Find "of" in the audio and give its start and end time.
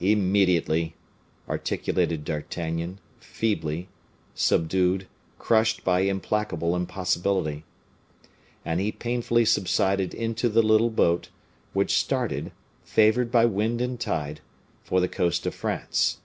15.46-15.54